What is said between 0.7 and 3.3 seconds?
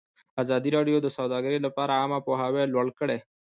راډیو د سوداګري لپاره عامه پوهاوي لوړ کړی.